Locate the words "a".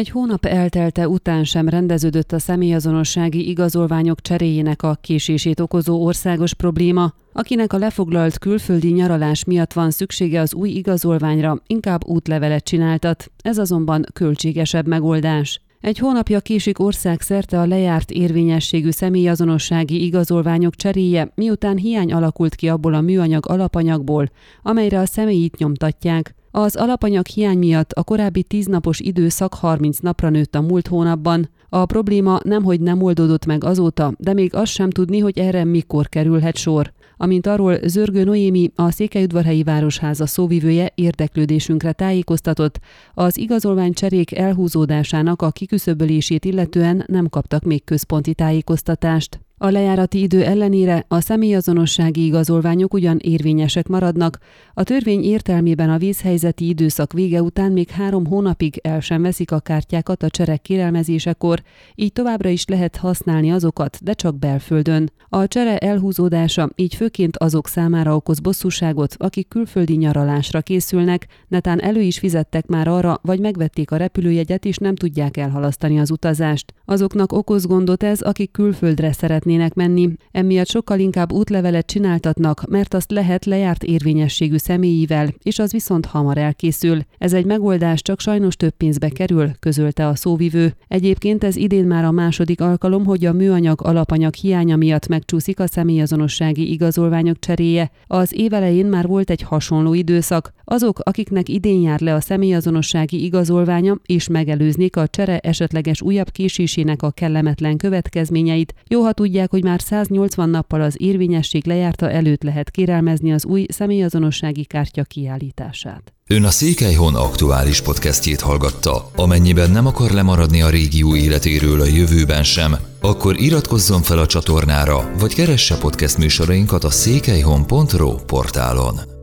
2.32-2.38, 4.82-4.98, 7.72-7.78, 17.60-17.66, 22.94-23.00, 24.98-25.06, 27.92-28.02, 30.54-30.60, 31.68-31.86, 38.74-38.90, 45.42-45.50, 49.62-49.70, 51.08-51.20, 54.74-54.82, 55.90-55.98, 59.52-59.60, 60.22-60.30, 65.28-65.46, 73.90-73.96, 90.06-90.14, 92.04-92.10, 93.24-93.32, 95.60-95.66, 102.14-102.20, 104.96-105.06, 107.02-107.10, 116.44-116.50, 120.62-120.70, 121.80-121.84, 124.18-124.26, 126.84-126.90